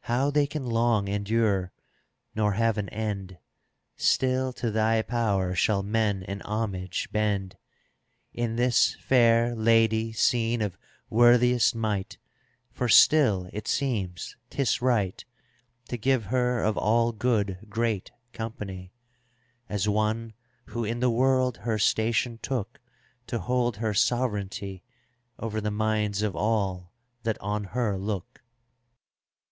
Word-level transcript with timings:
How 0.00 0.30
they 0.30 0.46
can 0.46 0.66
long 0.66 1.08
endure, 1.08 1.72
nor 2.34 2.52
have 2.52 2.76
an 2.76 2.90
end. 2.90 3.38
Still 3.96 4.52
to 4.52 4.70
thy 4.70 5.00
power 5.00 5.54
shall 5.54 5.82
men 5.82 6.22
in 6.24 6.42
homage 6.42 7.08
bend. 7.10 7.56
In 8.34 8.56
this 8.56 8.94
fair 8.96 9.54
Lady 9.54 10.12
seen 10.12 10.60
of 10.60 10.76
worthiest 11.08 11.74
might; 11.74 12.18
^° 12.74 12.76
For 12.76 12.86
still, 12.86 13.48
it 13.50 13.66
seems, 13.66 14.36
'tis 14.50 14.82
right, 14.82 15.24
To 15.88 15.96
give 15.96 16.24
her 16.24 16.62
of 16.62 16.76
all 16.76 17.10
good 17.10 17.60
great 17.70 18.10
company. 18.34 18.92
As 19.70 19.88
one 19.88 20.34
who 20.66 20.84
in 20.84 21.00
the 21.00 21.08
world 21.08 21.56
her 21.64 21.78
station 21.78 22.36
took 22.42 22.78
To 23.28 23.38
hold 23.38 23.78
her 23.78 23.94
sovereignty 23.94 24.84
Over 25.38 25.62
the 25.62 25.70
minds 25.70 26.20
of 26.20 26.36
all 26.36 26.92
that 27.22 27.40
on 27.40 27.64
her 27.72 27.96
look. 27.96 28.42